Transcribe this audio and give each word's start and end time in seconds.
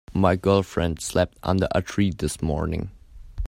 My 0.15 0.35
girlfriend 0.35 0.99
slept 0.99 1.37
under 1.43 1.67
a 1.75 1.83
tree 1.83 2.09
this 2.09 2.41
morning. 2.41 2.89